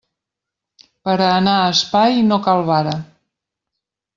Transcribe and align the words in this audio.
Per 1.09 1.13
a 1.25 1.27
anar 1.33 1.53
a 1.57 1.67
espai, 1.75 2.17
no 2.31 2.41
cal 2.49 2.65
vara. 2.71 2.99